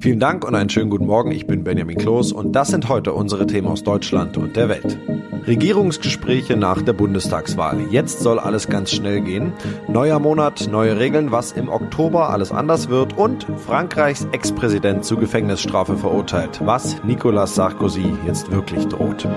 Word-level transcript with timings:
Vielen 0.00 0.20
Dank 0.20 0.44
und 0.44 0.54
einen 0.54 0.70
schönen 0.70 0.90
guten 0.90 1.06
Morgen. 1.06 1.30
Ich 1.30 1.46
bin 1.46 1.64
Benjamin 1.64 1.96
Kloß 1.96 2.32
und 2.32 2.52
das 2.52 2.68
sind 2.68 2.88
heute 2.88 3.12
unsere 3.12 3.46
Themen 3.46 3.68
aus 3.68 3.82
Deutschland 3.82 4.36
und 4.36 4.56
der 4.56 4.68
Welt. 4.68 4.98
Regierungsgespräche 5.46 6.56
nach 6.56 6.82
der 6.82 6.92
Bundestagswahl. 6.92 7.80
Jetzt 7.90 8.20
soll 8.20 8.38
alles 8.38 8.68
ganz 8.68 8.92
schnell 8.92 9.20
gehen. 9.20 9.52
Neuer 9.88 10.18
Monat, 10.18 10.68
neue 10.70 10.98
Regeln, 10.98 11.32
was 11.32 11.52
im 11.52 11.68
Oktober 11.68 12.30
alles 12.30 12.52
anders 12.52 12.88
wird 12.88 13.16
und 13.16 13.46
Frankreichs 13.56 14.26
Ex-Präsident 14.32 15.04
zu 15.04 15.16
Gefängnisstrafe 15.16 15.96
verurteilt, 15.96 16.60
was 16.64 17.02
Nicolas 17.04 17.54
Sarkozy 17.54 18.14
jetzt 18.26 18.50
wirklich 18.50 18.86
droht. 18.86 19.28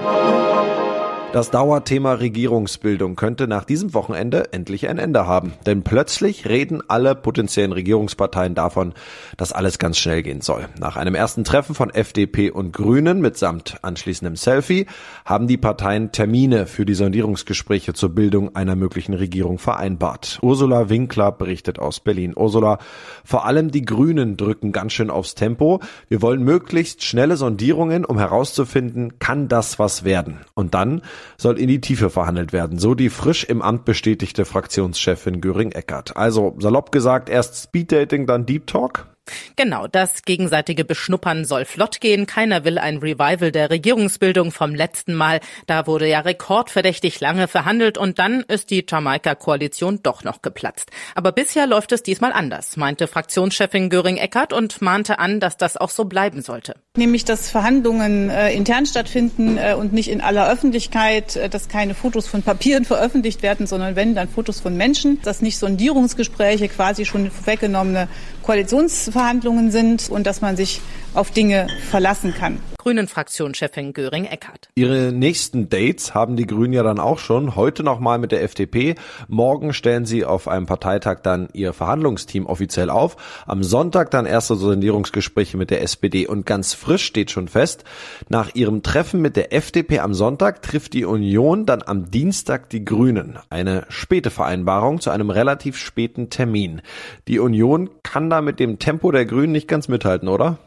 Das 1.35 1.51
Dauerthema 1.51 2.13
Regierungsbildung 2.13 3.17
könnte 3.17 3.45
nach 3.49 3.65
diesem 3.65 3.93
Wochenende 3.93 4.53
endlich 4.53 4.87
ein 4.87 4.97
Ende 4.97 5.27
haben. 5.27 5.51
Denn 5.65 5.83
plötzlich 5.83 6.47
reden 6.47 6.81
alle 6.87 7.13
potenziellen 7.13 7.73
Regierungsparteien 7.73 8.55
davon, 8.55 8.93
dass 9.35 9.51
alles 9.51 9.77
ganz 9.77 9.97
schnell 9.97 10.23
gehen 10.23 10.39
soll. 10.39 10.69
Nach 10.79 10.95
einem 10.95 11.13
ersten 11.13 11.43
Treffen 11.43 11.75
von 11.75 11.89
FDP 11.89 12.51
und 12.51 12.71
Grünen 12.71 13.19
mitsamt 13.19 13.79
anschließendem 13.81 14.37
Selfie 14.37 14.85
haben 15.25 15.47
die 15.47 15.57
Parteien 15.57 16.13
Termine 16.13 16.67
für 16.67 16.85
die 16.85 16.93
Sondierungsgespräche 16.93 17.91
zur 17.91 18.15
Bildung 18.15 18.55
einer 18.55 18.77
möglichen 18.77 19.13
Regierung 19.13 19.57
vereinbart. 19.57 20.39
Ursula 20.41 20.87
Winkler 20.87 21.33
berichtet 21.33 21.79
aus 21.79 21.99
Berlin. 21.99 22.31
Ursula, 22.33 22.79
vor 23.25 23.45
allem 23.45 23.71
die 23.71 23.83
Grünen 23.83 24.37
drücken 24.37 24.71
ganz 24.71 24.93
schön 24.93 25.09
aufs 25.09 25.35
Tempo. 25.35 25.81
Wir 26.07 26.21
wollen 26.21 26.43
möglichst 26.43 27.03
schnelle 27.03 27.35
Sondierungen, 27.35 28.05
um 28.05 28.19
herauszufinden, 28.19 29.19
kann 29.19 29.49
das 29.49 29.79
was 29.79 30.05
werden? 30.05 30.39
Und 30.53 30.73
dann 30.73 31.01
soll 31.37 31.59
in 31.59 31.67
die 31.67 31.81
Tiefe 31.81 32.09
verhandelt 32.09 32.53
werden, 32.53 32.79
so 32.79 32.95
die 32.95 33.09
frisch 33.09 33.43
im 33.43 33.61
Amt 33.61 33.85
bestätigte 33.85 34.45
Fraktionschefin 34.45 35.41
Göring-Eckert. 35.41 36.17
Also 36.17 36.55
salopp 36.59 36.91
gesagt, 36.91 37.29
erst 37.29 37.63
Speeddating, 37.63 38.27
dann 38.27 38.45
Deep 38.45 38.67
Talk? 38.67 39.07
Genau, 39.55 39.87
das 39.87 40.21
gegenseitige 40.21 40.85
Beschnuppern 40.85 41.45
soll 41.45 41.65
flott 41.65 41.99
gehen. 41.99 42.27
Keiner 42.27 42.63
will 42.63 42.77
ein 42.77 42.97
Revival 42.97 43.51
der 43.51 43.69
Regierungsbildung 43.69 44.51
vom 44.51 44.75
letzten 44.75 45.15
Mal. 45.15 45.39
Da 45.65 45.87
wurde 45.87 46.07
ja 46.07 46.19
rekordverdächtig 46.19 47.19
lange 47.19 47.47
verhandelt 47.47 47.97
und 47.97 48.19
dann 48.19 48.41
ist 48.41 48.69
die 48.69 48.85
Jamaika-Koalition 48.87 50.01
doch 50.03 50.23
noch 50.23 50.41
geplatzt. 50.41 50.91
Aber 51.15 51.31
bisher 51.31 51.65
läuft 51.65 51.91
es 51.91 52.03
diesmal 52.03 52.33
anders, 52.33 52.77
meinte 52.77 53.07
Fraktionschefin 53.07 53.89
Göring-Eckert 53.89 54.53
und 54.53 54.81
mahnte 54.81 55.17
an, 55.17 55.39
dass 55.39 55.57
das 55.57 55.77
auch 55.77 55.89
so 55.89 56.05
bleiben 56.05 56.41
sollte. 56.41 56.75
Nämlich, 56.97 57.25
dass 57.25 57.49
Verhandlungen 57.49 58.29
äh, 58.29 58.53
intern 58.53 58.85
stattfinden 58.85 59.57
äh, 59.57 59.73
und 59.73 59.91
nicht 59.91 60.09
in 60.09 60.21
aller 60.21 60.49
Öffentlichkeit, 60.49 61.35
äh, 61.35 61.49
dass 61.49 61.67
keine 61.67 61.93
Fotos 61.93 62.27
von 62.27 62.41
Papieren 62.41 62.85
veröffentlicht 62.85 63.41
werden, 63.41 63.67
sondern 63.67 63.95
wenn, 63.95 64.15
dann 64.15 64.29
Fotos 64.29 64.61
von 64.61 64.77
Menschen, 64.77 65.21
dass 65.23 65.41
nicht 65.41 65.57
Sondierungsgespräche 65.57 66.69
quasi 66.69 67.05
schon 67.05 67.31
vorweggenommene 67.31 68.07
Koalitionsverhandlungen 68.43 69.71
sind 69.71 70.09
und 70.09 70.25
dass 70.25 70.41
man 70.41 70.55
sich 70.55 70.81
auf 71.13 71.31
Dinge 71.31 71.67
verlassen 71.89 72.33
kann. 72.33 72.59
Grünen-Fraktionschefin 72.85 73.93
Göring-Eckardt. 73.93 74.69
Ihre 74.75 75.11
nächsten 75.11 75.69
Dates 75.69 76.13
haben 76.13 76.35
die 76.35 76.45
Grünen 76.45 76.71
ja 76.71 76.83
dann 76.83 76.99
auch 76.99 77.17
schon. 77.17 77.55
Heute 77.55 77.81
nochmal 77.81 78.19
mit 78.19 78.31
der 78.31 78.43
FDP. 78.43 78.93
Morgen 79.27 79.73
stellen 79.73 80.05
sie 80.05 80.23
auf 80.23 80.47
einem 80.47 80.67
Parteitag 80.67 81.21
dann 81.23 81.49
ihr 81.53 81.73
Verhandlungsteam 81.73 82.45
offiziell 82.45 82.91
auf. 82.91 83.17
Am 83.47 83.63
Sonntag 83.63 84.11
dann 84.11 84.27
erste 84.27 84.53
Sondierungsgespräche 84.55 85.57
mit 85.57 85.71
der 85.71 85.81
SPD. 85.81 86.27
Und 86.27 86.45
ganz 86.45 86.75
frisch 86.75 87.05
steht 87.05 87.31
schon 87.31 87.47
fest, 87.47 87.85
nach 88.29 88.53
ihrem 88.53 88.83
Treffen 88.83 89.19
mit 89.19 89.35
der 89.35 89.51
FDP 89.51 89.97
am 89.97 90.13
Sonntag 90.13 90.61
trifft 90.61 90.93
die 90.93 91.05
Union 91.05 91.65
dann 91.65 91.81
am 91.81 92.11
Dienstag 92.11 92.69
die 92.69 92.85
Grünen. 92.85 93.39
Eine 93.49 93.87
späte 93.89 94.29
Vereinbarung 94.29 95.01
zu 95.01 95.09
einem 95.09 95.31
relativ 95.31 95.75
späten 95.75 96.29
Termin. 96.29 96.83
Die 97.27 97.39
Union 97.39 97.89
kann 98.03 98.29
da 98.29 98.41
mit 98.41 98.59
dem 98.59 98.77
Tempo 98.77 99.11
der 99.11 99.25
Grünen 99.25 99.53
nicht 99.53 99.67
ganz 99.67 99.87
mithalten, 99.87 100.27
oder? 100.27 100.59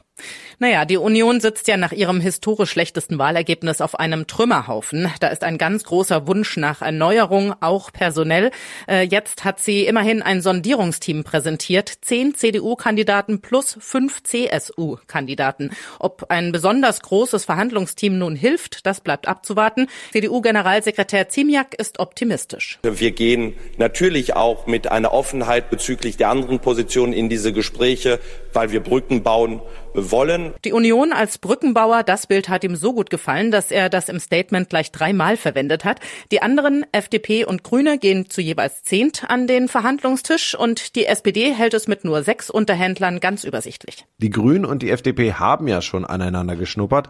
Naja, 0.58 0.84
die 0.84 0.96
Union 0.96 1.40
sitzt 1.40 1.68
ja 1.68 1.76
nach 1.76 1.92
ihrem 1.92 2.20
historisch 2.20 2.70
schlechtesten 2.78 3.18
Wahlergebnis 3.18 3.80
auf 3.80 3.98
einem 3.98 4.26
Trümmerhaufen. 4.26 5.10
Da 5.20 5.28
ist 5.28 5.42
ein 5.42 5.59
ganz 5.59 5.84
großer 5.84 6.26
Wunsch 6.26 6.56
nach 6.56 6.82
Erneuerung, 6.82 7.54
auch 7.60 7.92
personell. 7.92 8.50
Äh, 8.88 9.03
jetzt 9.03 9.44
hat 9.44 9.60
sie 9.60 9.84
immerhin 9.86 10.22
ein 10.22 10.41
Sondierungsteam 10.41 11.24
präsentiert. 11.24 11.92
Zehn 12.03 12.34
CDU-Kandidaten 12.34 13.41
plus 13.41 13.76
fünf 13.80 14.22
CSU-Kandidaten. 14.22 15.70
Ob 15.98 16.26
ein 16.28 16.53
besonders 16.53 17.00
großes 17.00 17.44
Verhandlungsteam 17.44 18.18
nun 18.18 18.36
hilft, 18.36 18.86
das 18.86 19.00
bleibt 19.00 19.28
abzuwarten. 19.28 19.88
CDU-Generalsekretär 20.12 21.28
Ziemiak 21.28 21.74
ist 21.74 21.98
optimistisch. 21.98 22.78
Wir 22.82 23.10
gehen 23.10 23.54
natürlich 23.76 24.34
auch 24.34 24.66
mit 24.66 24.91
einer 24.91 25.12
Offenheit 25.12 25.71
bezüglich 25.71 26.16
der 26.16 26.30
anderen 26.30 26.60
Positionen 26.60 27.12
in 27.12 27.28
diese 27.28 27.53
Gespräche, 27.53 28.21
weil 28.53 28.71
wir 28.71 28.80
Brücken 28.80 29.22
bauen 29.22 29.60
wollen. 29.94 30.54
Die 30.64 30.72
Union 30.72 31.12
als 31.12 31.38
Brückenbauer, 31.38 32.02
das 32.02 32.26
Bild 32.26 32.48
hat 32.48 32.64
ihm 32.64 32.76
so 32.76 32.92
gut 32.92 33.10
gefallen, 33.10 33.50
dass 33.50 33.70
er 33.70 33.88
das 33.88 34.08
im 34.08 34.20
Statement 34.20 34.68
gleich 34.68 34.92
dreimal 34.92 35.36
verwendet 35.36 35.84
hat. 35.84 36.00
Die 36.30 36.42
anderen, 36.42 36.84
FDP 36.92 37.44
und 37.44 37.64
Grüne, 37.64 37.98
gehen 37.98 38.28
zu 38.30 38.40
jeweils 38.40 38.82
zehnt 38.82 39.24
an 39.28 39.46
den 39.46 39.68
Verhandlungstisch 39.68 40.54
und 40.54 40.96
die 40.96 41.06
SPD 41.06 41.52
hält 41.52 41.74
es 41.74 41.88
mit 41.88 42.04
nur 42.04 42.22
sechs 42.22 42.50
Unterhändlern 42.50 43.20
ganz 43.20 43.44
übersichtlich. 43.44 44.06
Die 44.18 44.30
Grünen 44.30 44.64
und 44.64 44.82
die 44.82 44.90
FDP 44.90 45.34
haben 45.34 45.68
ja 45.68 45.82
schon 45.82 46.04
aneinander 46.04 46.56
geschnuppert. 46.56 47.08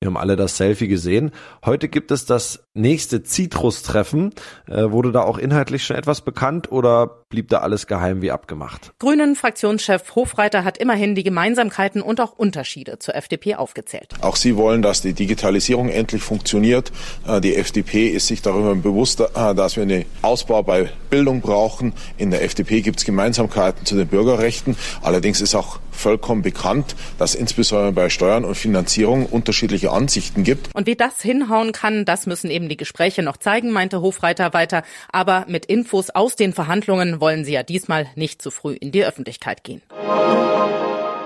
Wir 0.00 0.06
haben 0.06 0.16
alle 0.16 0.36
das 0.36 0.56
Selfie 0.56 0.88
gesehen. 0.88 1.30
Heute 1.64 1.88
gibt 1.88 2.10
es 2.10 2.26
das 2.26 2.66
nächste 2.74 3.22
Citrus-Treffen. 3.22 4.34
Äh, 4.68 4.90
wurde 4.90 5.12
da 5.12 5.22
auch 5.22 5.38
inhaltlich 5.38 5.84
schon 5.84 5.96
etwas 5.96 6.20
bekannt 6.20 6.70
oder 6.70 7.24
blieb 7.28 7.48
da 7.48 7.58
alles 7.58 7.86
geheim 7.86 8.22
wie 8.22 8.30
abgemacht? 8.30 8.92
Grünen 8.98 9.36
Fraktionschef 9.36 10.14
Hofreiter 10.14 10.64
hat 10.64 10.78
immerhin 10.78 11.14
die 11.14 11.22
Gemeinsamkeiten 11.22 12.02
und 12.02 12.15
auch 12.20 12.32
Unterschiede 12.36 12.98
zur 12.98 13.14
FDP 13.14 13.54
aufgezählt. 13.54 14.14
Auch 14.20 14.36
sie 14.36 14.56
wollen, 14.56 14.82
dass 14.82 15.02
die 15.02 15.12
Digitalisierung 15.12 15.88
endlich 15.88 16.22
funktioniert. 16.22 16.92
Äh, 17.26 17.40
die 17.40 17.56
FDP 17.56 18.08
ist 18.08 18.26
sich 18.26 18.42
darüber 18.42 18.74
bewusst, 18.74 19.20
äh, 19.20 19.54
dass 19.54 19.76
wir 19.76 19.82
einen 19.82 20.04
Ausbau 20.22 20.62
bei 20.62 20.90
Bildung 21.10 21.40
brauchen. 21.40 21.92
In 22.18 22.30
der 22.30 22.42
FDP 22.42 22.80
gibt 22.80 22.98
es 22.98 23.04
Gemeinsamkeiten 23.04 23.86
zu 23.86 23.96
den 23.96 24.08
Bürgerrechten. 24.08 24.76
Allerdings 25.02 25.40
ist 25.40 25.54
auch 25.54 25.78
vollkommen 25.96 26.42
bekannt, 26.42 26.94
dass 27.18 27.34
insbesondere 27.34 27.92
bei 27.92 28.10
Steuern 28.10 28.44
und 28.44 28.54
Finanzierung 28.54 29.26
unterschiedliche 29.26 29.90
Ansichten 29.90 30.44
gibt. 30.44 30.74
Und 30.74 30.86
wie 30.86 30.96
das 30.96 31.20
hinhauen 31.20 31.72
kann, 31.72 32.04
das 32.04 32.26
müssen 32.26 32.50
eben 32.50 32.68
die 32.68 32.76
Gespräche 32.76 33.22
noch 33.22 33.36
zeigen, 33.36 33.70
meinte 33.70 34.00
Hofreiter 34.00 34.52
weiter. 34.52 34.82
Aber 35.10 35.46
mit 35.48 35.66
Infos 35.66 36.10
aus 36.10 36.36
den 36.36 36.52
Verhandlungen 36.52 37.20
wollen 37.20 37.44
sie 37.44 37.52
ja 37.52 37.62
diesmal 37.62 38.06
nicht 38.14 38.42
zu 38.42 38.50
früh 38.50 38.74
in 38.74 38.92
die 38.92 39.04
Öffentlichkeit 39.04 39.64
gehen. 39.64 39.82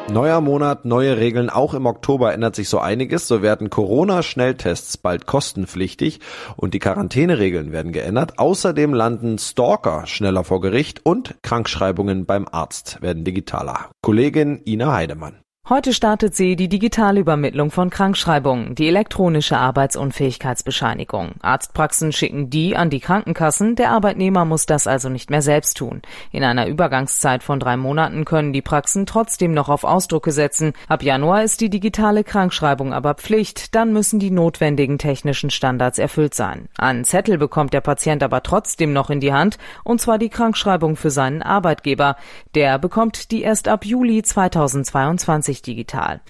Neuer 0.09 0.41
Monat, 0.41 0.85
neue 0.85 1.19
Regeln. 1.19 1.51
Auch 1.51 1.75
im 1.75 1.87
Oktober 1.87 2.33
ändert 2.33 2.57
sich 2.57 2.69
so 2.69 2.79
einiges. 2.79 3.29
So 3.29 3.43
werden 3.43 3.71
Corona-Schnelltests 3.71 4.97
bald 4.97 5.27
kostenpflichtig 5.27 6.21
und 6.57 6.75
die 6.75 6.79
Quarantäneregeln 6.81 7.71
werden 7.71 7.93
geändert. 7.93 8.39
Außerdem 8.39 8.93
landen 8.93 9.39
Stalker 9.39 10.07
schneller 10.07 10.43
vor 10.43 10.61
Gericht 10.61 11.07
und 11.07 11.37
Krankschreibungen 11.43 12.27
beim 12.27 12.49
Arzt 12.51 13.01
werden 13.03 13.25
digitaler. 13.25 13.91
Kollegin 14.03 14.61
Ina 14.65 14.93
Heidemann. 14.93 15.41
Heute 15.71 15.93
startet 15.93 16.35
sie 16.35 16.57
die 16.57 16.69
digitale 16.69 17.21
Übermittlung 17.21 17.71
von 17.71 17.91
Krankschreibungen, 17.91 18.75
die 18.75 18.89
elektronische 18.89 19.57
Arbeitsunfähigkeitsbescheinigung. 19.57 21.35
Arztpraxen 21.43 22.11
schicken 22.11 22.51
die 22.51 22.75
an 22.77 22.91
die 22.91 22.99
Krankenkassen, 22.99 23.77
der 23.77 23.93
Arbeitnehmer 23.93 24.45
muss 24.45 24.67
das 24.67 24.89
also 24.89 25.09
nicht 25.09 25.31
mehr 25.31 25.43
selbst 25.43 25.77
tun. 25.77 26.03
In 26.33 26.43
einer 26.43 26.67
Übergangszeit 26.67 27.45
von 27.45 27.61
drei 27.61 27.77
Monaten 27.77 28.25
können 28.25 28.53
die 28.53 28.63
Praxen 28.63 29.07
trotzdem 29.07 29.55
noch 29.55 29.69
auf 29.69 29.85
Ausdrucke 29.85 30.33
setzen. 30.33 30.73
Ab 30.89 31.05
Januar 31.05 31.45
ist 31.45 31.61
die 31.61 31.71
digitale 31.71 32.25
Krankschreibung 32.25 32.93
aber 32.93 33.15
Pflicht, 33.15 33.77
dann 33.77 33.93
müssen 33.93 34.19
die 34.19 34.33
notwendigen 34.33 34.99
technischen 34.99 35.51
Standards 35.51 36.01
erfüllt 36.01 36.35
sein. 36.35 36.69
Einen 36.79 37.05
Zettel 37.05 37.39
bekommt 37.39 37.75
der 37.75 37.81
Patient 37.81 38.25
aber 38.25 38.43
trotzdem 38.43 38.93
noch 38.93 39.09
in 39.09 39.21
die 39.21 39.33
Hand, 39.33 39.57
und 39.85 40.01
zwar 40.01 40.19
die 40.19 40.31
Krankschreibung 40.31 40.97
für 40.97 41.11
seinen 41.11 41.43
Arbeitgeber. 41.43 42.17
Der 42.57 42.81
bekommt 42.81 43.31
die 43.31 43.43
erst 43.43 43.69
ab 43.69 43.85
Juli 43.85 44.25
2022 44.25 45.60
digital. 45.61 46.21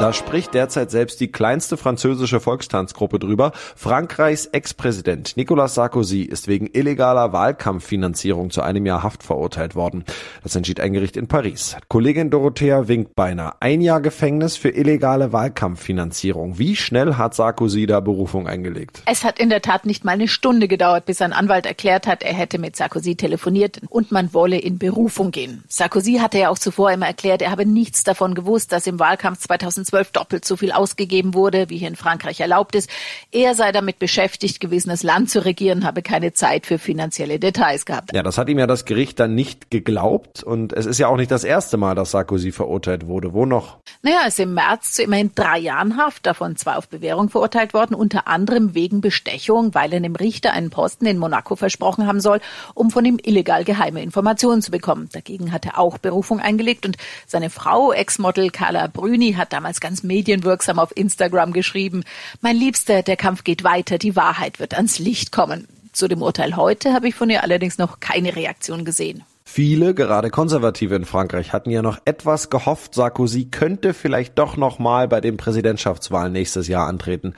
Da 0.00 0.12
spricht 0.12 0.54
derzeit 0.54 0.92
selbst 0.92 1.18
die 1.18 1.32
kleinste 1.32 1.76
französische 1.76 2.38
Volkstanzgruppe 2.38 3.18
drüber. 3.18 3.50
Frankreichs 3.74 4.46
Ex-Präsident 4.46 5.36
Nicolas 5.36 5.74
Sarkozy 5.74 6.22
ist 6.22 6.46
wegen 6.46 6.68
illegaler 6.72 7.32
Wahlkampffinanzierung 7.32 8.50
zu 8.50 8.62
einem 8.62 8.86
Jahr 8.86 9.02
Haft 9.02 9.24
verurteilt 9.24 9.74
worden. 9.74 10.04
Das 10.44 10.54
entschied 10.54 10.78
ein 10.78 10.92
Gericht 10.92 11.16
in 11.16 11.26
Paris. 11.26 11.76
Kollegin 11.88 12.30
Dorothea 12.30 12.86
Winkbeiner. 12.86 13.56
Ein 13.58 13.80
Jahr 13.80 14.00
Gefängnis 14.00 14.56
für 14.56 14.68
illegale 14.68 15.32
Wahlkampffinanzierung. 15.32 16.60
Wie 16.60 16.76
schnell 16.76 17.14
hat 17.14 17.34
Sarkozy 17.34 17.86
da 17.86 17.98
Berufung 17.98 18.46
eingelegt? 18.46 19.02
Es 19.06 19.24
hat 19.24 19.40
in 19.40 19.50
der 19.50 19.62
Tat 19.62 19.84
nicht 19.84 20.04
mal 20.04 20.12
eine 20.12 20.28
Stunde 20.28 20.68
gedauert, 20.68 21.06
bis 21.06 21.20
ein 21.22 21.32
Anwalt 21.32 21.66
erklärt 21.66 22.06
hat, 22.06 22.22
er 22.22 22.34
hätte 22.34 22.60
mit 22.60 22.76
Sarkozy 22.76 23.16
telefoniert 23.16 23.80
und 23.88 24.12
man 24.12 24.32
wolle 24.32 24.58
in 24.58 24.78
Berufung 24.78 25.32
gehen. 25.32 25.64
Sarkozy 25.66 26.18
hatte 26.20 26.38
ja 26.38 26.50
auch 26.50 26.58
zuvor 26.58 26.92
immer 26.92 27.08
erklärt, 27.08 27.42
er 27.42 27.50
habe 27.50 27.66
nichts 27.66 28.04
davon 28.04 28.36
gewusst, 28.36 28.70
dass 28.70 28.86
im 28.86 29.00
Wahlkampf 29.00 29.40
2000 29.40 29.87
2012 29.88 30.12
doppelt 30.12 30.44
so 30.44 30.56
viel 30.56 30.72
ausgegeben 30.72 31.34
wurde, 31.34 31.68
wie 31.68 31.78
hier 31.78 31.88
in 31.88 31.96
Frankreich 31.96 32.40
erlaubt 32.40 32.74
ist. 32.74 32.90
Er 33.32 33.54
sei 33.54 33.72
damit 33.72 33.98
beschäftigt 33.98 34.60
gewesen, 34.60 34.90
das 34.90 35.02
Land 35.02 35.30
zu 35.30 35.44
regieren, 35.44 35.84
habe 35.84 36.02
keine 36.02 36.32
Zeit 36.32 36.66
für 36.66 36.78
finanzielle 36.78 37.38
Details 37.38 37.86
gehabt. 37.86 38.12
Ja, 38.12 38.22
das 38.22 38.38
hat 38.38 38.48
ihm 38.48 38.58
ja 38.58 38.66
das 38.66 38.84
Gericht 38.84 39.20
dann 39.20 39.34
nicht 39.34 39.70
geglaubt 39.70 40.42
und 40.42 40.72
es 40.72 40.86
ist 40.86 40.98
ja 40.98 41.08
auch 41.08 41.16
nicht 41.16 41.30
das 41.30 41.44
erste 41.44 41.76
Mal, 41.76 41.94
dass 41.94 42.10
Sarkozy 42.12 42.52
verurteilt 42.52 43.06
wurde. 43.06 43.32
Wo 43.32 43.46
noch? 43.46 43.78
Naja, 44.02 44.20
er 44.22 44.28
ist 44.28 44.40
im 44.40 44.54
März 44.54 44.92
zu 44.92 45.02
immerhin 45.02 45.32
drei 45.34 45.58
Jahren 45.58 45.96
Haft, 45.96 46.26
davon 46.26 46.56
zwei 46.56 46.74
auf 46.74 46.88
Bewährung 46.88 47.30
verurteilt 47.30 47.74
worden, 47.74 47.94
unter 47.94 48.28
anderem 48.28 48.74
wegen 48.74 49.00
Bestechung, 49.00 49.74
weil 49.74 49.92
er 49.92 50.00
dem 50.00 50.16
Richter 50.16 50.52
einen 50.52 50.70
Posten 50.70 51.06
in 51.06 51.18
Monaco 51.18 51.56
versprochen 51.56 52.06
haben 52.06 52.20
soll, 52.20 52.40
um 52.74 52.90
von 52.90 53.04
ihm 53.04 53.18
illegal 53.22 53.64
geheime 53.64 54.02
Informationen 54.02 54.62
zu 54.62 54.70
bekommen. 54.70 55.08
Dagegen 55.12 55.52
hat 55.52 55.66
er 55.66 55.78
auch 55.78 55.98
Berufung 55.98 56.40
eingelegt 56.40 56.86
und 56.86 56.96
seine 57.26 57.50
Frau, 57.50 57.92
Ex-Model 57.92 58.50
Carla 58.50 58.86
Brüni, 58.86 59.34
hat 59.34 59.52
damals 59.52 59.77
damals 59.78 59.80
ganz 59.80 60.02
medienwirksam 60.02 60.78
auf 60.78 60.96
Instagram 60.96 61.52
geschrieben, 61.52 62.04
mein 62.40 62.56
Liebster, 62.56 63.02
der 63.02 63.16
Kampf 63.16 63.44
geht 63.44 63.64
weiter, 63.64 63.98
die 63.98 64.16
Wahrheit 64.16 64.60
wird 64.60 64.74
ans 64.74 64.98
Licht 64.98 65.32
kommen. 65.32 65.66
Zu 65.92 66.08
dem 66.08 66.22
Urteil 66.22 66.56
heute 66.56 66.92
habe 66.92 67.08
ich 67.08 67.14
von 67.14 67.30
ihr 67.30 67.42
allerdings 67.42 67.78
noch 67.78 68.00
keine 68.00 68.36
Reaktion 68.36 68.84
gesehen. 68.84 69.24
Viele, 69.44 69.94
gerade 69.94 70.30
Konservative 70.30 70.94
in 70.94 71.06
Frankreich, 71.06 71.52
hatten 71.52 71.70
ja 71.70 71.80
noch 71.80 71.98
etwas 72.04 72.50
gehofft, 72.50 72.94
Sarkozy 72.94 73.46
könnte 73.46 73.94
vielleicht 73.94 74.38
doch 74.38 74.56
noch 74.56 74.78
mal 74.78 75.08
bei 75.08 75.20
den 75.20 75.38
Präsidentschaftswahlen 75.38 76.32
nächstes 76.32 76.68
Jahr 76.68 76.86
antreten. 76.86 77.34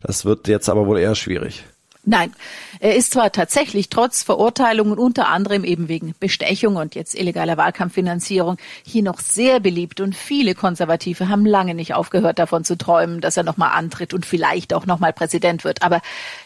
Das 0.00 0.24
wird 0.24 0.48
jetzt 0.48 0.70
aber 0.70 0.86
wohl 0.86 0.98
eher 0.98 1.14
schwierig. 1.14 1.64
Nein, 2.04 2.32
er 2.80 2.96
ist 2.96 3.12
zwar 3.12 3.30
tatsächlich 3.30 3.88
trotz 3.88 4.24
Verurteilungen 4.24 4.98
unter 4.98 5.28
anderem 5.28 5.62
eben 5.62 5.86
wegen 5.86 6.16
Bestechung 6.18 6.74
und 6.74 6.96
jetzt 6.96 7.14
illegaler 7.14 7.56
Wahlkampffinanzierung 7.56 8.56
hier 8.82 9.04
noch 9.04 9.20
sehr 9.20 9.60
beliebt 9.60 10.00
und 10.00 10.16
viele 10.16 10.56
Konservative 10.56 11.28
haben 11.28 11.46
lange 11.46 11.76
nicht 11.76 11.94
aufgehört 11.94 12.40
davon 12.40 12.64
zu 12.64 12.76
träumen, 12.76 13.20
dass 13.20 13.36
er 13.36 13.44
nochmal 13.44 13.70
antritt 13.74 14.14
und 14.14 14.26
vielleicht 14.26 14.74
auch 14.74 14.84
nochmal 14.84 15.12
Präsident 15.12 15.62
wird. 15.62 15.82
Aber 15.82 16.00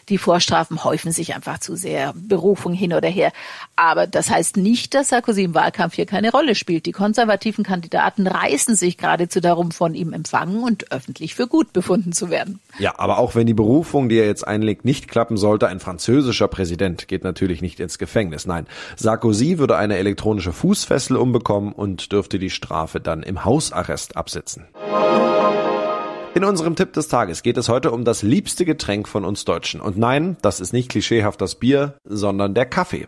die 0.09 0.19
Vorstrafen 0.19 0.83
häufen 0.83 1.11
sich 1.11 1.33
einfach 1.33 1.57
zu 1.57 1.75
sehr, 1.75 2.13
Berufung 2.15 2.73
hin 2.73 2.93
oder 2.93 3.09
her. 3.09 3.31
Aber 3.75 4.05
das 4.05 4.29
heißt 4.29 4.57
nicht, 4.57 4.93
dass 4.93 5.09
Sarkozy 5.09 5.41
im 5.41 5.55
Wahlkampf 5.55 5.95
hier 5.95 6.05
keine 6.05 6.29
Rolle 6.29 6.53
spielt. 6.53 6.85
Die 6.85 6.91
konservativen 6.91 7.63
Kandidaten 7.63 8.27
reißen 8.27 8.75
sich 8.75 8.99
geradezu 8.99 9.39
darum, 9.39 9.71
von 9.71 9.95
ihm 9.95 10.13
empfangen 10.13 10.61
und 10.61 10.91
öffentlich 10.91 11.33
für 11.33 11.47
gut 11.47 11.73
befunden 11.73 12.11
zu 12.11 12.29
werden. 12.29 12.59
Ja, 12.77 12.99
aber 12.99 13.17
auch 13.17 13.33
wenn 13.33 13.47
die 13.47 13.55
Berufung, 13.55 14.07
die 14.07 14.19
er 14.19 14.27
jetzt 14.27 14.47
einlegt, 14.47 14.85
nicht 14.85 15.07
klappen 15.07 15.35
soll, 15.35 15.46
sollte, 15.47 15.69
ein 15.69 15.79
französischer 15.79 16.49
Präsident 16.49 17.07
geht 17.07 17.23
natürlich 17.23 17.61
nicht 17.61 17.79
ins 17.79 17.97
Gefängnis. 17.97 18.45
Nein, 18.45 18.67
Sarkozy 18.97 19.59
würde 19.59 19.77
eine 19.77 19.95
elektronische 19.95 20.51
Fußfessel 20.51 21.15
umbekommen 21.15 21.71
und 21.71 22.11
dürfte 22.11 22.37
die 22.37 22.49
Strafe 22.49 22.99
dann 22.99 23.23
im 23.23 23.45
Hausarrest 23.45 24.17
absitzen. 24.17 24.65
In 26.37 26.43
unserem 26.43 26.75
Tipp 26.75 26.93
des 26.93 27.07
Tages 27.07 27.41
geht 27.41 27.57
es 27.57 27.67
heute 27.67 27.89
um 27.89 28.05
das 28.05 28.21
liebste 28.21 28.63
Getränk 28.63 29.07
von 29.07 29.25
uns 29.25 29.43
Deutschen. 29.43 29.81
Und 29.81 29.97
nein, 29.97 30.37
das 30.43 30.59
ist 30.59 30.71
nicht 30.71 30.87
klischeehaft 30.87 31.41
das 31.41 31.55
Bier, 31.55 31.95
sondern 32.03 32.53
der 32.53 32.67
Kaffee. 32.67 33.07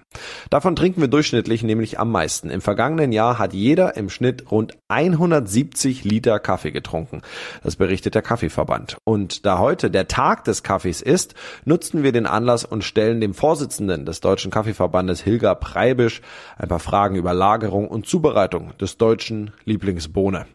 Davon 0.50 0.76
trinken 0.76 1.02
wir 1.02 1.10
durchschnittlich 1.10 1.62
nämlich 1.62 2.00
am 2.00 2.12
meisten. 2.12 2.50
Im 2.50 2.62
vergangenen 2.62 3.12
Jahr 3.12 3.38
hat 3.38 3.54
jeder 3.54 3.96
im 3.98 4.10
Schnitt 4.10 4.50
rund 4.50 4.76
170 4.88 6.06
Liter 6.06 6.40
Kaffee 6.40 6.72
getrunken. 6.72 7.22
Das 7.62 7.76
berichtet 7.76 8.16
der 8.16 8.24
Kaffeeverband. 8.24 8.98
Und 9.04 9.46
da 9.46 9.60
heute 9.60 9.92
der 9.92 10.08
Tag 10.08 10.46
des 10.46 10.64
Kaffees 10.64 11.00
ist, 11.00 11.36
nutzen 11.66 12.02
wir 12.02 12.12
den 12.12 12.26
Anlass 12.26 12.66
und 12.66 12.84
stellen 12.84 13.22
dem 13.22 13.36
Vorsitzenden 13.36 14.08
des 14.08 14.22
Deutschen 14.22 14.50
Kaffeeverbandes 14.50 15.22
Hilger 15.22 15.54
Preibisch 15.54 16.24
ein 16.58 16.68
paar 16.68 16.80
Fragen 16.80 17.16
über 17.16 17.36
Lagerung 17.36 17.90
und 17.90 18.08
Zubereitung 18.08 18.76
des 18.80 18.98
deutschen 18.98 19.52
Lieblingsbohne. 19.66 20.48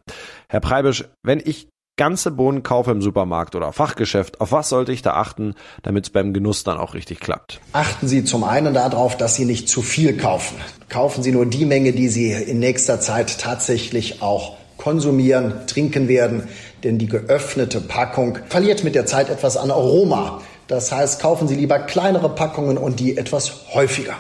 Herr 0.49 0.61
Preibisch, 0.61 1.05
wenn 1.23 1.41
ich 1.45 1.69
ganze 1.97 2.33
Bohnen 2.33 2.63
kaufe 2.63 2.91
im 2.91 3.03
Supermarkt 3.03 3.55
oder 3.55 3.73
Fachgeschäft, 3.73 4.41
auf 4.41 4.53
was 4.53 4.69
sollte 4.69 4.93
ich 4.93 5.03
da 5.03 5.13
achten, 5.13 5.55
damit 5.83 6.05
es 6.05 6.11
beim 6.11 6.33
Genuss 6.33 6.65
dann 6.65 6.79
auch 6.79 6.95
richtig 6.95 7.21
klappt? 7.21 7.61
Achten 7.73 8.09
Sie 8.09 8.25
zum 8.25 8.43
einen 8.43 8.75
darauf, 8.75 9.17
dass 9.17 9.37
Sie 9.37 9.45
nicht 9.45 9.69
zu 9.69 9.81
viel 9.81 10.17
kaufen. 10.17 10.57
Kaufen 10.89 11.23
Sie 11.23 11.31
nur 11.31 11.47
die 11.47 11.65
Menge, 11.65 11.93
die 11.93 12.09
Sie 12.09 12.33
in 12.33 12.59
nächster 12.59 13.01
Zeit 13.01 13.39
tatsächlich 13.39 14.23
auch 14.23 14.57
konsumieren, 14.77 15.67
trinken 15.67 16.09
werden, 16.09 16.49
denn 16.83 16.99
die 16.99 17.07
geöffnete 17.07 17.81
Packung 17.81 18.39
verliert 18.49 18.83
mit 18.83 18.95
der 18.95 19.07
Zeit 19.07 19.31
etwas 19.31 19.57
an 19.57 19.71
Aroma. 19.71 20.43
Das 20.67 20.91
heißt, 20.91 21.21
kaufen 21.21 21.47
Sie 21.47 21.55
lieber 21.55 21.79
kleinere 21.79 22.29
Packungen 22.29 22.77
und 22.77 22.99
die 22.99 23.17
etwas 23.17 23.69
häufiger. 23.73 24.15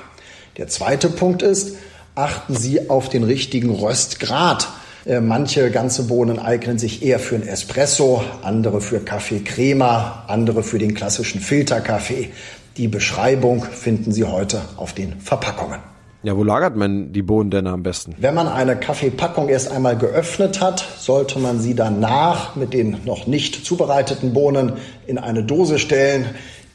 Der 0.56 0.68
zweite 0.68 1.08
Punkt 1.08 1.42
ist, 1.42 1.76
achten 2.14 2.54
Sie 2.54 2.88
auf 2.88 3.08
den 3.08 3.24
richtigen 3.24 3.70
Röstgrad. 3.70 4.68
Äh, 5.06 5.20
manche 5.20 5.70
ganze 5.70 6.04
Bohnen 6.04 6.38
eignen 6.38 6.78
sich 6.78 7.02
eher 7.02 7.18
für 7.18 7.34
einen 7.34 7.46
Espresso, 7.46 8.22
andere 8.42 8.80
für 8.80 9.00
Kaffee 9.00 9.40
Crema, 9.40 10.24
andere 10.28 10.62
für 10.62 10.78
den 10.78 10.94
klassischen 10.94 11.40
Filterkaffee. 11.40 12.30
Die 12.78 12.88
Beschreibung 12.88 13.62
finden 13.62 14.12
Sie 14.12 14.24
heute 14.24 14.62
auf 14.76 14.94
den 14.94 15.20
Verpackungen. 15.20 15.80
Ja, 16.22 16.34
wo 16.34 16.42
lagert 16.42 16.74
man 16.74 17.12
die 17.12 17.20
Bohnen 17.20 17.50
denn 17.50 17.66
am 17.66 17.82
besten? 17.82 18.14
Wenn 18.18 18.34
man 18.34 18.48
eine 18.48 18.76
Kaffeepackung 18.76 19.50
erst 19.50 19.70
einmal 19.70 19.98
geöffnet 19.98 20.62
hat, 20.62 20.82
sollte 20.98 21.38
man 21.38 21.60
sie 21.60 21.74
danach 21.74 22.56
mit 22.56 22.72
den 22.72 22.96
noch 23.04 23.26
nicht 23.26 23.66
zubereiteten 23.66 24.32
Bohnen 24.32 24.72
in 25.06 25.18
eine 25.18 25.44
Dose 25.44 25.78
stellen, 25.78 26.24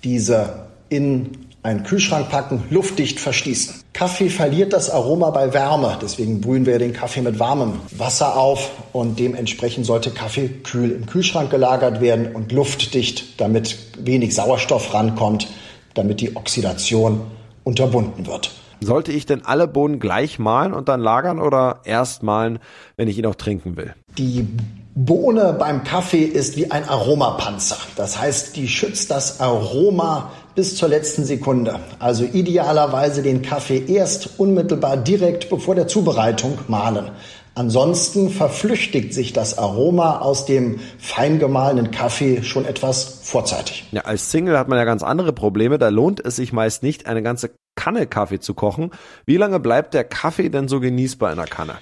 diese 0.03 0.67
in 0.89 1.31
einen 1.61 1.83
Kühlschrank 1.83 2.29
packen, 2.29 2.63
luftdicht 2.69 3.19
verschließen. 3.19 3.83
Kaffee 3.93 4.29
verliert 4.29 4.71
das 4.71 4.89
Aroma 4.89 5.29
bei 5.31 5.53
Wärme, 5.53 5.97
deswegen 6.01 6.39
brühen 6.39 6.65
wir 6.65 6.79
den 6.79 6.93
Kaffee 6.93 7.21
mit 7.21 7.39
warmem 7.39 7.73
Wasser 7.91 8.37
auf 8.37 8.71
und 8.93 9.19
dementsprechend 9.19 9.85
sollte 9.85 10.11
Kaffee 10.11 10.47
kühl 10.47 10.91
im 10.91 11.05
Kühlschrank 11.05 11.49
gelagert 11.49 11.99
werden 11.99 12.33
und 12.33 12.51
luftdicht, 12.51 13.39
damit 13.41 13.77
wenig 13.99 14.35
Sauerstoff 14.35 14.93
rankommt, 14.93 15.47
damit 15.95 16.21
die 16.21 16.35
Oxidation 16.35 17.21
unterbunden 17.63 18.25
wird. 18.25 18.51
Sollte 18.81 19.11
ich 19.11 19.25
denn 19.25 19.45
alle 19.45 19.67
Bohnen 19.67 19.99
gleich 19.99 20.39
mahlen 20.39 20.73
und 20.73 20.87
dann 20.87 21.01
lagern 21.01 21.39
oder 21.39 21.81
erst 21.83 22.23
mahlen, 22.23 22.59
wenn 22.95 23.09
ich 23.09 23.17
ihn 23.17 23.25
auch 23.25 23.35
trinken 23.35 23.75
will? 23.75 23.93
Die 24.17 24.47
Bohne 24.95 25.55
beim 25.57 25.83
Kaffee 25.83 26.23
ist 26.23 26.57
wie 26.57 26.71
ein 26.71 26.87
Aromapanzer. 26.87 27.77
Das 27.95 28.19
heißt, 28.19 28.55
die 28.55 28.67
schützt 28.67 29.11
das 29.11 29.39
Aroma 29.39 30.31
bis 30.59 30.75
zur 30.75 30.89
letzten 30.89 31.23
Sekunde. 31.23 31.79
Also 31.99 32.25
idealerweise 32.25 33.23
den 33.23 33.41
Kaffee 33.41 33.81
erst 33.87 34.41
unmittelbar 34.41 34.97
direkt 34.97 35.49
bevor 35.49 35.73
der 35.73 35.87
Zubereitung 35.87 36.57
mahlen. 36.67 37.11
Ansonsten 37.55 38.29
verflüchtigt 38.29 39.13
sich 39.13 39.31
das 39.31 39.57
Aroma 39.57 40.19
aus 40.19 40.45
dem 40.45 40.81
fein 40.97 41.39
gemahlenen 41.39 41.91
Kaffee 41.91 42.43
schon 42.43 42.65
etwas 42.65 43.21
vorzeitig. 43.23 43.87
Ja, 43.93 44.01
als 44.01 44.31
Single 44.31 44.57
hat 44.57 44.67
man 44.67 44.77
ja 44.77 44.83
ganz 44.83 45.01
andere 45.01 45.31
Probleme. 45.31 45.77
Da 45.77 45.87
lohnt 45.87 46.19
es 46.25 46.35
sich 46.35 46.51
meist 46.51 46.83
nicht, 46.83 47.05
eine 47.05 47.23
ganze 47.23 47.51
Kanne 47.75 48.05
Kaffee 48.05 48.41
zu 48.41 48.53
kochen. 48.53 48.91
Wie 49.25 49.37
lange 49.37 49.61
bleibt 49.61 49.93
der 49.93 50.03
Kaffee 50.03 50.49
denn 50.49 50.67
so 50.67 50.81
genießbar 50.81 51.31
in 51.31 51.37
der 51.37 51.47
Kanne? 51.47 51.75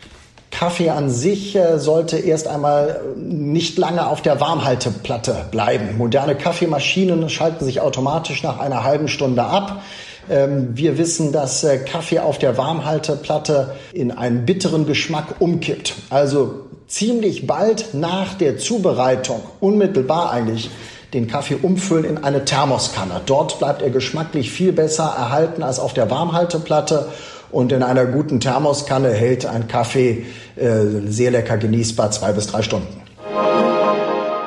Kaffee 0.57 0.89
an 0.89 1.11
sich 1.11 1.55
äh, 1.55 1.77
sollte 1.77 2.17
erst 2.17 2.47
einmal 2.47 3.01
nicht 3.15 3.77
lange 3.77 4.07
auf 4.07 4.23
der 4.23 4.41
Warmhalteplatte 4.41 5.45
bleiben. 5.51 5.97
Moderne 5.99 6.33
Kaffeemaschinen 6.33 7.29
schalten 7.29 7.63
sich 7.63 7.79
automatisch 7.79 8.41
nach 8.41 8.57
einer 8.57 8.83
halben 8.83 9.07
Stunde 9.07 9.43
ab. 9.43 9.83
Ähm, 10.31 10.69
wir 10.73 10.97
wissen, 10.97 11.31
dass 11.31 11.63
äh, 11.63 11.77
Kaffee 11.77 12.17
auf 12.17 12.39
der 12.39 12.57
Warmhalteplatte 12.57 13.75
in 13.93 14.11
einen 14.11 14.47
bitteren 14.47 14.87
Geschmack 14.87 15.35
umkippt. 15.37 15.93
Also 16.09 16.65
ziemlich 16.87 17.45
bald 17.45 17.93
nach 17.93 18.33
der 18.33 18.57
Zubereitung, 18.57 19.41
unmittelbar 19.59 20.31
eigentlich, 20.31 20.71
den 21.13 21.27
Kaffee 21.27 21.57
umfüllen 21.61 22.03
in 22.03 22.23
eine 22.23 22.45
Thermoskanne. 22.45 23.21
Dort 23.27 23.59
bleibt 23.59 23.83
er 23.83 23.91
geschmacklich 23.91 24.49
viel 24.49 24.73
besser 24.73 25.03
erhalten 25.03 25.61
als 25.61 25.79
auf 25.79 25.93
der 25.93 26.09
Warmhalteplatte. 26.09 27.09
Und 27.51 27.72
in 27.72 27.84
einer 27.84 28.06
guten 28.06 28.39
Thermoskanne 28.39 29.12
hält 29.12 29.46
ein 29.46 29.68
Kaffee 29.68 30.25
äh, 30.56 30.86
sehr 31.06 31.32
lecker 31.32 31.58
genießbar 31.58 32.12
zwei 32.12 32.32
bis 32.32 32.48
drei 32.48 32.62
Stunden. 32.62 33.01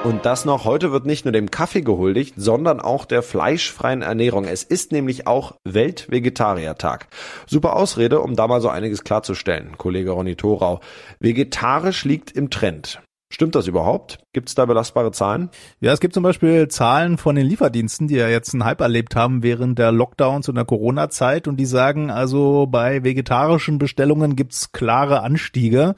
Und 0.03 0.25
das 0.25 0.47
noch, 0.47 0.65
heute 0.65 0.93
wird 0.93 1.05
nicht 1.05 1.27
nur 1.27 1.33
dem 1.33 1.51
Kaffee 1.51 1.83
gehuldigt, 1.83 2.35
sondern 2.39 2.81
auch 2.81 3.05
der 3.05 3.23
fleischfreien 3.23 4.01
Ernährung. 4.01 4.47
Es 4.47 4.63
ist 4.63 4.93
nämlich 4.93 5.27
auch 5.27 5.57
Weltvegetariertag. 5.65 7.09
Super 7.47 7.77
Ausrede, 7.77 8.21
um 8.21 8.35
da 8.35 8.47
mal 8.47 8.63
so 8.63 8.71
einiges 8.71 9.05
klarzustellen, 9.05 9.77
Kollege 9.77 10.13
Ronny 10.13 10.37
Thorau. 10.37 10.81
Vegetarisch 11.19 12.07
liegt 12.07 12.33
im 12.33 12.49
Trend. 12.49 13.03
Stimmt 13.33 13.55
das 13.55 13.69
überhaupt? 13.69 14.19
Gibt 14.33 14.49
es 14.49 14.57
da 14.57 14.67
belastbare 14.67 15.13
Zahlen? 15.13 15.51
Ja, 15.81 15.93
es 15.93 16.01
gibt 16.01 16.15
zum 16.15 16.25
Beispiel 16.25 16.67
Zahlen 16.67 17.17
von 17.17 17.37
den 17.37 17.47
Lieferdiensten, 17.47 18.09
die 18.09 18.17
ja 18.17 18.29
jetzt 18.29 18.53
einen 18.53 18.65
Hype 18.65 18.81
erlebt 18.81 19.15
haben 19.15 19.45
während 19.45 19.79
der 19.79 19.93
Lockdowns 19.93 20.49
und 20.49 20.57
der 20.57 20.65
Corona-Zeit 20.65 21.47
und 21.47 21.57
die 21.57 21.65
sagen 21.65 22.11
also, 22.11 22.67
bei 22.67 23.05
vegetarischen 23.05 23.79
Bestellungen 23.79 24.35
gibt's 24.35 24.73
klare 24.73 25.23
Anstiege. 25.23 25.95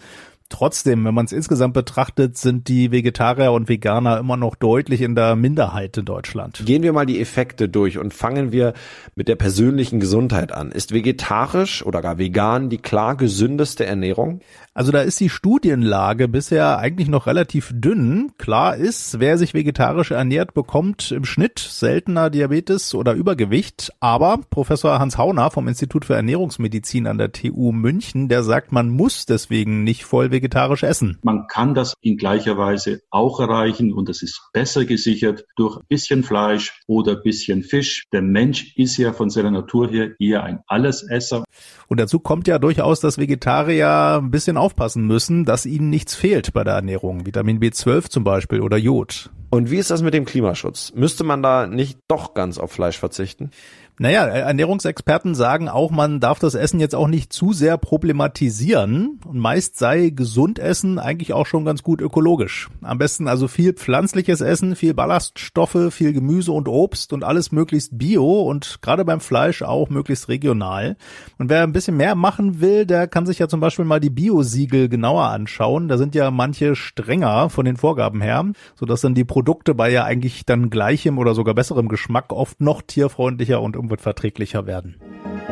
Trotzdem, 0.53 1.07
wenn 1.07 1.15
man 1.15 1.25
es 1.25 1.33
insgesamt 1.33 1.73
betrachtet, 1.73 2.37
sind 2.37 2.69
die 2.69 2.93
Vegetarier 2.93 3.53
und 3.53 3.71
Veganer 3.71 4.19
immer 4.19 4.37
noch 4.37 4.55
deutlich 4.55 5.01
in 5.01 5.15
der 5.15 5.35
Minderheit 5.35 5.97
in 5.97 6.05
Deutschland. 6.05 6.63
Gehen 6.67 6.83
wir 6.83 6.93
mal 6.93 7.07
die 7.07 7.23
Effekte 7.23 7.71
durch 7.71 7.97
und 7.97 8.13
fangen 8.13 8.53
wir 8.53 8.75
mit 9.15 9.29
der 9.29 9.37
persönlichen 9.37 9.99
Gesundheit 9.99 10.53
an. 10.53 10.71
Ist 10.71 10.93
vegetarisch 10.93 11.83
oder 11.87 12.03
gar 12.03 12.19
vegan 12.19 12.69
die 12.69 12.77
klar 12.77 13.17
gesündeste 13.17 13.87
Ernährung? 13.87 14.43
Also 14.75 14.91
da 14.91 15.01
ist 15.01 15.21
die 15.21 15.29
Studienlage 15.29 16.29
bisher 16.29 16.79
eigentlich 16.79 17.09
noch 17.09 17.27
relativ 17.27 17.73
dünn. 17.75 18.33
Klar 18.39 18.77
ist, 18.77 19.21
wer 19.21 19.37
sich 19.37 19.53
vegetarisch 19.53 20.11
ernährt, 20.11 20.55
bekommt 20.55 21.13
im 21.13 21.25
Schnitt 21.25 21.59
seltener 21.59 22.31
Diabetes 22.31 22.95
oder 22.95 23.13
Übergewicht. 23.13 23.93
Aber 24.01 24.39
Professor 24.49 24.99
Hans 24.99 25.19
Hauner 25.19 25.51
vom 25.51 25.69
Institut 25.69 26.07
für 26.07 26.15
Ernährungsmedizin 26.15 27.07
an 27.07 27.19
der 27.19 27.33
TU 27.33 27.73
München, 27.73 28.29
der 28.29 28.43
sagt, 28.43 28.73
man 28.73 28.89
muss 28.89 29.27
deswegen 29.27 29.85
nicht 29.85 30.05
voll 30.05 30.31
vegetarisch 30.43 30.83
essen. 30.83 31.19
Man 31.23 31.47
kann 31.47 31.75
das 31.75 31.95
in 32.01 32.17
gleicher 32.17 32.59
Weise 32.59 33.01
auch 33.11 33.39
erreichen 33.39 33.93
und 33.93 34.09
das 34.09 34.23
ist 34.23 34.51
besser 34.53 34.85
gesichert 34.85 35.45
durch 35.57 35.77
ein 35.77 35.85
bisschen 35.89 36.25
Fleisch 36.25 36.81
oder 36.87 37.13
ein 37.13 37.23
bisschen 37.23 37.63
Fisch. 37.63 38.05
Der 38.13 38.23
Mensch 38.23 38.77
ist 38.77 38.97
ja 38.97 39.13
von 39.13 39.31
seiner 39.31 39.53
Natur 39.53 39.89
her 39.89 40.11
eher 40.19 40.43
ein 40.43 40.61
Allesesser. 40.67 41.45
Und 41.87 42.01
dazu 42.01 42.19
kommt 42.19 42.49
ja 42.49 42.59
durchaus, 42.59 43.01
dass 43.01 43.19
Vegetarier 43.19 44.21
ein 44.21 44.31
bisschen 44.31 44.57
aufpassen 44.57 45.07
müssen, 45.07 45.45
dass 45.45 45.65
ihnen 45.65 45.91
nichts 45.91 46.15
fehlt 46.15 46.53
bei 46.53 46.65
der 46.65 46.75
Ernährung. 46.75 47.25
Vitamin 47.25 47.61
B12 47.61 48.11
zum 48.11 48.25
Beispiel 48.25 48.61
oder 48.61 48.77
Jod. 48.77 49.31
Und 49.51 49.71
wie 49.71 49.77
ist 49.77 49.91
das 49.91 50.03
mit 50.03 50.15
dem 50.15 50.25
Klimaschutz? 50.25 50.93
Müsste 50.95 51.25
man 51.25 51.43
da 51.43 51.67
nicht 51.67 51.99
doch 52.09 52.33
ganz 52.33 52.57
auf 52.57 52.73
Fleisch 52.73 52.99
verzichten? 52.99 53.51
Naja, 53.99 54.27
Ernährungsexperten 54.27 55.35
sagen 55.35 55.69
auch, 55.69 55.91
man 55.91 56.19
darf 56.19 56.39
das 56.39 56.55
Essen 56.55 56.81
jetzt 56.81 56.95
auch 56.95 57.09
nicht 57.09 57.31
zu 57.31 57.53
sehr 57.53 57.77
problematisieren. 57.77 59.21
Und 59.27 59.39
meist 59.39 59.79
sei 59.79 60.09
gesund 60.09 60.59
Essen 60.59 60.99
eigentlich 60.99 61.35
auch 61.35 61.45
schon 61.45 61.67
ganz 61.67 61.83
gut 61.83 62.01
ökologisch. 62.01 62.71
Am 62.81 62.97
besten 62.97 63.29
also 63.29 63.49
viel 63.49 63.75
pflanzliches 63.75 64.41
Essen, 64.41 64.77
viel 64.77 64.95
Ballaststoffe, 64.95 65.89
viel 65.91 66.15
Gemüse 66.15 66.53
und 66.53 66.69
Obst 66.69 67.13
und 67.13 67.23
alles 67.23 67.53
möglichst 67.53 67.99
bio 67.99 68.41
und 68.41 68.79
gerade 68.81 69.05
beim 69.05 69.21
Fleisch 69.21 69.61
auch 69.61 69.91
möglichst 69.91 70.29
regional. 70.29 70.97
Und 71.39 71.51
wer 71.51 71.63
ein 71.63 71.73
bisschen 71.73 71.99
mehr 71.99 72.15
machen 72.15 72.63
will, 72.63 72.87
der 72.87 73.07
kann 73.09 73.27
sich 73.27 73.41
ja 73.41 73.47
zum 73.49 73.61
Beispiel 73.61 73.85
mal 73.85 74.01
die 74.01 74.11
Bio-Siegel 74.11 74.89
genauer 74.89 75.27
anschauen. 75.27 75.89
Da 75.89 75.99
sind 75.99 76.15
ja 76.15 76.31
manche 76.31 76.77
strenger 76.77 77.51
von 77.51 77.67
den 77.67 77.77
Vorgaben 77.77 78.23
her, 78.23 78.47
sodass 78.75 79.03
dann 79.03 79.15
die 79.15 79.25
Produkte 79.25 79.75
bei 79.75 79.91
ja 79.91 80.05
eigentlich 80.05 80.47
dann 80.47 80.71
gleichem 80.71 81.19
oder 81.19 81.35
sogar 81.35 81.55
besserem 81.55 81.89
Geschmack 81.89 82.33
oft 82.33 82.63
noch 82.63 82.81
tierfreundlicher 82.81 83.61
und 83.61 83.82
umweltverträglicher 83.83 84.67
werden. 84.67 84.97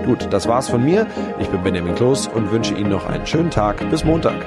Gut, 0.06 0.28
das 0.30 0.48
war's 0.48 0.68
von 0.68 0.84
mir. 0.84 1.06
Ich 1.38 1.48
bin 1.48 1.62
Benjamin 1.62 1.94
Kloß 1.94 2.28
und 2.28 2.50
wünsche 2.50 2.74
Ihnen 2.74 2.90
noch 2.90 3.06
einen 3.06 3.26
schönen 3.26 3.50
Tag. 3.50 3.88
Bis 3.90 4.04
Montag. 4.04 4.46